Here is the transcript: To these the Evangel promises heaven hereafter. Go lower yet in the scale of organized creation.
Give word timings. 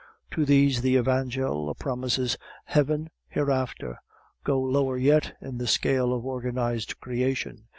To 0.31 0.45
these 0.45 0.81
the 0.81 0.95
Evangel 0.95 1.75
promises 1.75 2.35
heaven 2.65 3.11
hereafter. 3.29 3.99
Go 4.43 4.59
lower 4.59 4.97
yet 4.97 5.37
in 5.43 5.59
the 5.59 5.67
scale 5.67 6.11
of 6.11 6.25
organized 6.25 6.99
creation. 6.99 7.67